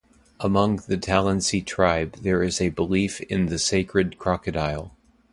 [0.39, 4.95] Among the Tallensi tribe there is a belief in the sacred crocodile.